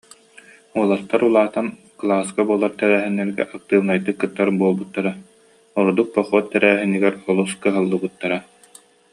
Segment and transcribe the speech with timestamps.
[0.77, 1.67] Уолаттар улаатан,
[1.99, 5.11] кылааска буолар тэрээһиннэргэ актыыбынайдык кыттар буолбуттара,
[5.81, 8.39] ордук похуот тэрээһинигэр олус кыһаллыбыттара